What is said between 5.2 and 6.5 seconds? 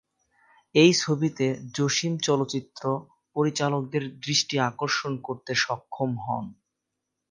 করতে সক্ষম হন।